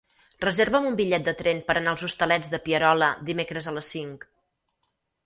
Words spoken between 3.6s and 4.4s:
a les cinc.